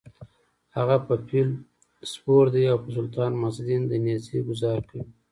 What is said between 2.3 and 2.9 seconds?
دی او په